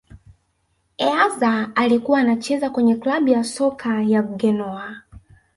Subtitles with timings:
[0.97, 4.95] eazza alikuwa anacheza kwenye klabu ya soka ya genoa